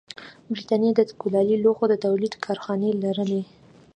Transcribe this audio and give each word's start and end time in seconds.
برېټانیا 0.51 0.91
د 0.95 0.99
کولالي 1.21 1.55
لوښو 1.63 1.85
د 1.89 1.93
تولید 2.05 2.33
کارخانې 2.45 2.89
لرلې. 3.03 3.41